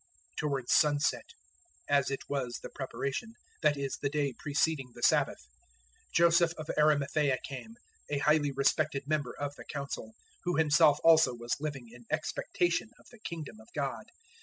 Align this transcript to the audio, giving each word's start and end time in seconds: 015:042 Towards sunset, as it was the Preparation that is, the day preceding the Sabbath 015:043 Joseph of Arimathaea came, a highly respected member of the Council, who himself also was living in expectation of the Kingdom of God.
015:042 0.31 0.37
Towards 0.39 0.73
sunset, 0.73 1.25
as 1.87 2.09
it 2.09 2.21
was 2.27 2.57
the 2.63 2.71
Preparation 2.71 3.35
that 3.61 3.77
is, 3.77 3.97
the 3.97 4.09
day 4.09 4.33
preceding 4.33 4.91
the 4.95 5.03
Sabbath 5.03 5.47
015:043 6.09 6.13
Joseph 6.13 6.53
of 6.57 6.71
Arimathaea 6.75 7.37
came, 7.47 7.75
a 8.09 8.17
highly 8.17 8.49
respected 8.51 9.03
member 9.07 9.35
of 9.37 9.53
the 9.53 9.65
Council, 9.65 10.15
who 10.43 10.55
himself 10.57 10.97
also 11.03 11.35
was 11.35 11.53
living 11.59 11.87
in 11.91 12.05
expectation 12.09 12.89
of 12.97 13.09
the 13.11 13.19
Kingdom 13.19 13.59
of 13.59 13.67
God. 13.75 14.05